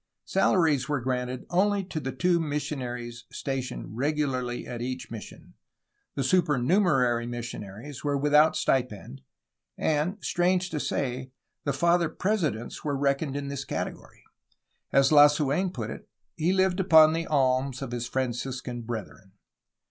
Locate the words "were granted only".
0.89-1.83